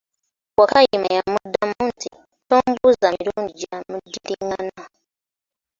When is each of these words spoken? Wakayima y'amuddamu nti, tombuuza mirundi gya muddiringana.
Wakayima 0.59 1.07
y'amuddamu 1.15 1.77
nti, 1.89 2.09
tombuuza 2.47 3.07
mirundi 3.15 3.51
gya 3.59 3.75
muddiringana. 3.89 4.81